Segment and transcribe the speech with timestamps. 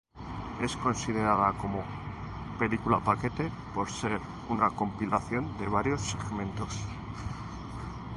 [0.61, 1.83] Es considerada como
[2.57, 6.79] "película-paquete" por ser una compilación de varios segmentos.